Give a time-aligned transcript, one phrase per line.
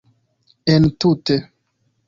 [0.75, 1.35] entute